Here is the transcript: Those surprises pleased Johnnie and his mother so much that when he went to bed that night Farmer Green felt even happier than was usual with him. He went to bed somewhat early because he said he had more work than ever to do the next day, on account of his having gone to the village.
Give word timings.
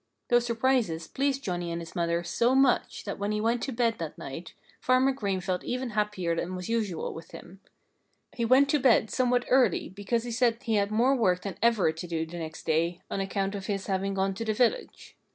Those 0.29 0.47
surprises 0.47 1.07
pleased 1.07 1.43
Johnnie 1.43 1.71
and 1.71 1.79
his 1.79 1.95
mother 1.95 2.23
so 2.23 2.55
much 2.55 3.03
that 3.03 3.19
when 3.19 3.31
he 3.31 3.39
went 3.39 3.61
to 3.61 3.71
bed 3.71 3.99
that 3.99 4.17
night 4.17 4.55
Farmer 4.79 5.11
Green 5.11 5.39
felt 5.41 5.63
even 5.63 5.91
happier 5.91 6.35
than 6.35 6.55
was 6.55 6.67
usual 6.67 7.13
with 7.13 7.29
him. 7.33 7.59
He 8.33 8.43
went 8.43 8.67
to 8.69 8.79
bed 8.79 9.11
somewhat 9.11 9.45
early 9.47 9.89
because 9.89 10.23
he 10.23 10.31
said 10.31 10.57
he 10.63 10.73
had 10.77 10.89
more 10.89 11.15
work 11.15 11.43
than 11.43 11.59
ever 11.61 11.91
to 11.91 12.07
do 12.07 12.25
the 12.25 12.39
next 12.39 12.65
day, 12.65 13.01
on 13.11 13.19
account 13.19 13.53
of 13.53 13.67
his 13.67 13.85
having 13.85 14.15
gone 14.15 14.33
to 14.33 14.43
the 14.45 14.55
village. 14.55 15.15